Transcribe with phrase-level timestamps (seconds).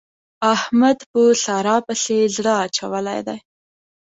[0.53, 3.39] احمد په سارا پسې زړه اچولی دی.